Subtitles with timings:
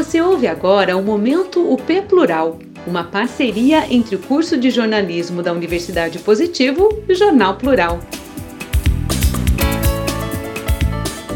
[0.00, 5.52] Você ouve agora o Momento UP Plural, uma parceria entre o curso de jornalismo da
[5.52, 8.00] Universidade Positivo e o Jornal Plural.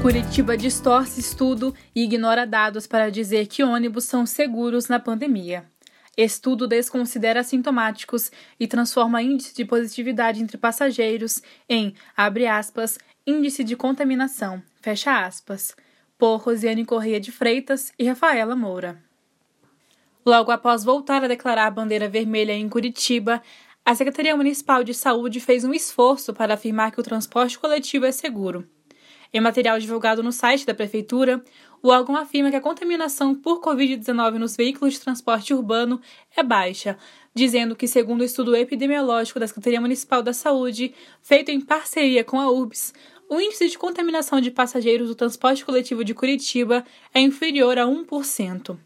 [0.00, 5.66] Curitiba distorce estudo e ignora dados para dizer que ônibus são seguros na pandemia.
[6.16, 13.76] Estudo desconsidera assintomáticos e transforma índice de positividade entre passageiros em, abre aspas, índice de
[13.76, 15.76] contaminação, fecha aspas
[16.18, 19.02] por Rosiane Correia de Freitas e Rafaela Moura.
[20.24, 23.42] Logo após voltar a declarar a bandeira vermelha em Curitiba,
[23.84, 28.10] a Secretaria Municipal de Saúde fez um esforço para afirmar que o transporte coletivo é
[28.10, 28.68] seguro.
[29.32, 31.44] Em material divulgado no site da Prefeitura,
[31.82, 36.00] o órgão afirma que a contaminação por Covid-19 nos veículos de transporte urbano
[36.36, 36.98] é baixa,
[37.34, 42.40] dizendo que, segundo o estudo epidemiológico da Secretaria Municipal da Saúde, feito em parceria com
[42.40, 42.94] a URBS,
[43.28, 48.78] o índice de contaminação de passageiros do transporte coletivo de Curitiba é inferior a 1%.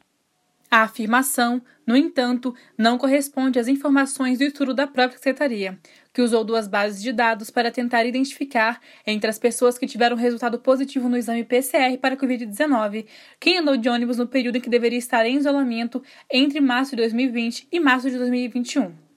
[0.71, 5.77] A afirmação, no entanto, não corresponde às informações do estudo da própria Secretaria,
[6.15, 10.61] que usou duas bases de dados para tentar identificar, entre as pessoas que tiveram resultado
[10.61, 13.05] positivo no exame PCR para Covid-19,
[13.41, 16.99] quem andou de ônibus no período em que deveria estar em isolamento entre março de
[16.99, 19.10] 2020 e março de 2021.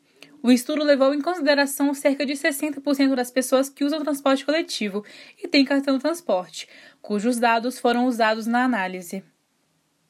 [0.45, 5.05] O estudo levou em consideração cerca de 60% das pessoas que usam transporte coletivo
[5.41, 6.67] e têm cartão de transporte,
[7.02, 9.23] cujos dados foram usados na análise.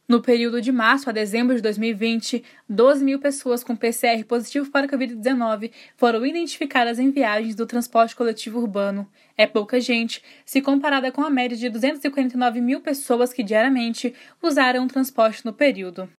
[0.07, 4.87] No período de março a dezembro de 2020, 12 mil pessoas com PCR positivo para
[4.87, 9.07] Covid-19 foram identificadas em viagens do transporte coletivo urbano.
[9.37, 14.83] É pouca gente, se comparada com a média de 249 mil pessoas que diariamente usaram
[14.85, 16.09] o transporte no período.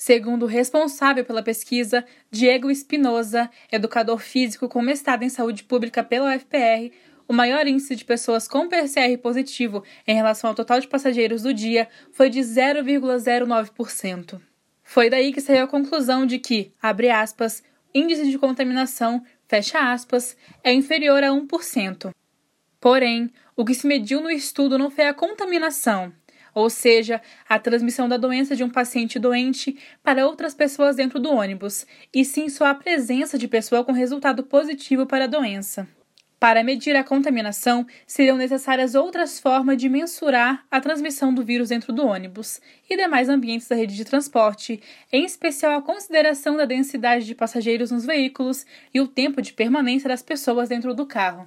[0.00, 6.34] Segundo o responsável pela pesquisa, Diego Espinosa, educador físico com mestrado em saúde pública pela
[6.34, 6.90] UFPR,
[7.28, 11.52] o maior índice de pessoas com PCR positivo em relação ao total de passageiros do
[11.52, 14.40] dia foi de 0,09%.
[14.82, 17.62] Foi daí que saiu a conclusão de que, abre aspas,
[17.94, 20.34] índice de contaminação, fecha aspas,
[20.64, 22.10] é inferior a 1%.
[22.80, 26.10] Porém, o que se mediu no estudo não foi a contaminação,
[26.54, 31.30] ou seja, a transmissão da doença de um paciente doente para outras pessoas dentro do
[31.30, 35.88] ônibus, e sim só a presença de pessoa com resultado positivo para a doença.
[36.40, 41.92] Para medir a contaminação, seriam necessárias outras formas de mensurar a transmissão do vírus dentro
[41.92, 44.80] do ônibus e demais ambientes da rede de transporte,
[45.12, 50.08] em especial a consideração da densidade de passageiros nos veículos e o tempo de permanência
[50.08, 51.46] das pessoas dentro do carro.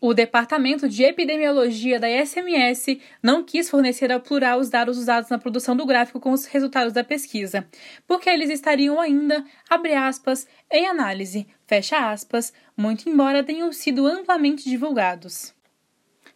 [0.00, 5.38] O Departamento de Epidemiologia da SMS não quis fornecer ao plural os dados usados na
[5.38, 7.66] produção do gráfico com os resultados da pesquisa,
[8.06, 14.70] porque eles estariam ainda, abre aspas, em análise, fecha aspas, muito embora tenham sido amplamente
[14.70, 15.52] divulgados.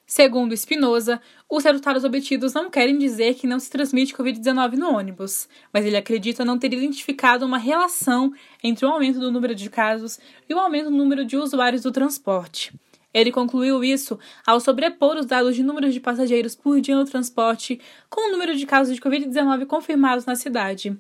[0.05, 5.49] Segundo Espinosa, os resultados obtidos não querem dizer que não se transmite Covid-19 no ônibus,
[5.73, 10.19] mas ele acredita não ter identificado uma relação entre o aumento do número de casos
[10.49, 12.73] e o aumento do número de usuários do transporte.
[13.13, 17.81] Ele concluiu isso ao sobrepor os dados de números de passageiros por dia no transporte
[18.09, 20.99] com o número de casos de Covid-19 confirmados na cidade.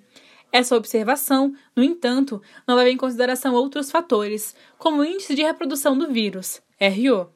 [0.53, 5.97] Essa observação, no entanto, não leva em consideração outros fatores, como o índice de reprodução
[5.97, 7.31] do vírus, RO.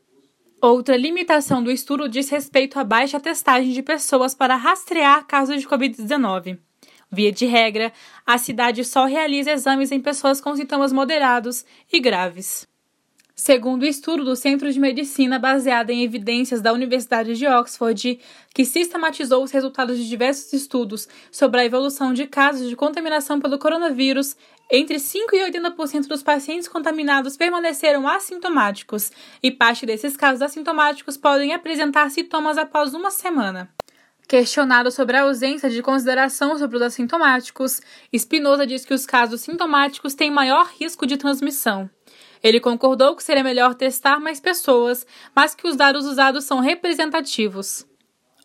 [0.61, 5.67] Outra limitação do estudo diz respeito à baixa testagem de pessoas para rastrear casos de
[5.67, 6.59] Covid-19.
[7.11, 7.93] Via de regra,
[8.27, 12.67] a cidade só realiza exames em pessoas com sintomas moderados e graves.
[13.39, 18.19] Segundo o estudo do Centro de Medicina baseado em evidências da Universidade de Oxford,
[18.55, 23.59] que sistematizou os resultados de diversos estudos sobre a evolução de casos de contaminação pelo
[23.59, 24.35] coronavírus,
[24.71, 31.53] entre 5 e 80% dos pacientes contaminados permaneceram assintomáticos, e parte desses casos assintomáticos podem
[31.53, 33.69] apresentar sintomas após uma semana.
[34.27, 37.83] Questionado sobre a ausência de consideração sobre os assintomáticos,
[38.17, 41.89] Spinoza diz que os casos sintomáticos têm maior risco de transmissão.
[42.43, 47.87] Ele concordou que seria melhor testar mais pessoas, mas que os dados usados são representativos.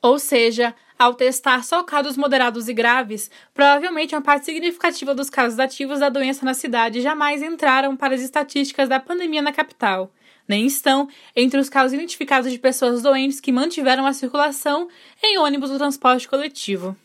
[0.02, 5.60] Ou seja, ao testar só casos moderados e graves, provavelmente uma parte significativa dos casos
[5.60, 10.12] ativos da doença na cidade jamais entraram para as estatísticas da pandemia na capital,
[10.48, 14.88] nem estão entre os casos identificados de pessoas doentes que mantiveram a circulação
[15.24, 16.96] em ônibus do transporte coletivo.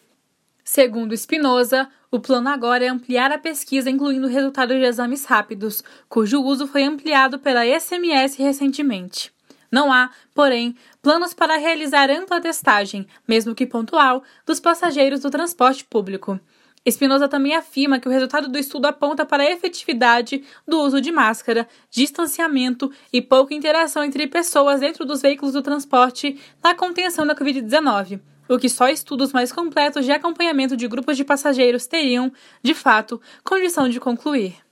[0.69, 6.43] Segundo Spinoza, o plano agora é ampliar a pesquisa incluindo resultados de exames rápidos, cujo
[6.43, 9.33] uso foi ampliado pela SMS recentemente.
[9.71, 15.85] Não há, porém, planos para realizar ampla testagem, mesmo que pontual, dos passageiros do transporte
[15.85, 16.41] público.
[16.85, 21.13] Espinosa também afirma que o resultado do estudo aponta para a efetividade do uso de
[21.13, 27.37] máscara, distanciamento e pouca interação entre pessoas dentro dos veículos do transporte na contenção da
[27.37, 32.33] Covid-19 o que só estudos mais completos de acompanhamento de grupos de passageiros teriam,
[32.63, 34.67] de fato, condição de concluir.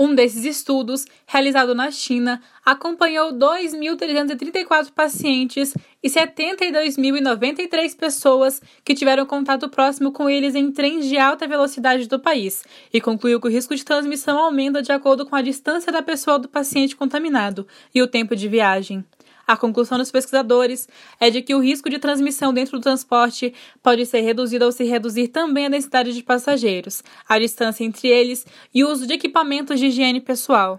[0.00, 9.68] Um desses estudos, realizado na China, acompanhou 2.334 pacientes e 72.093 pessoas que tiveram contato
[9.68, 12.62] próximo com eles em trens de alta velocidade do país
[12.92, 16.38] e concluiu que o risco de transmissão aumenta de acordo com a distância da pessoa
[16.38, 19.04] do paciente contaminado e o tempo de viagem.
[19.48, 20.86] A conclusão dos pesquisadores
[21.18, 24.84] é de que o risco de transmissão dentro do transporte pode ser reduzido ao se
[24.84, 29.80] reduzir também a densidade de passageiros, a distância entre eles e o uso de equipamentos
[29.80, 30.78] de higiene pessoal.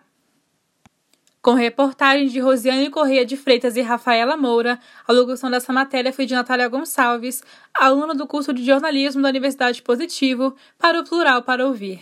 [1.42, 6.28] Com reportagens de Rosiane Correia de Freitas e Rafaela Moura, a locução dessa matéria foi
[6.28, 7.42] de Natália Gonçalves,
[7.74, 12.02] aluna do curso de jornalismo da Universidade Positivo, para o Plural para Ouvir.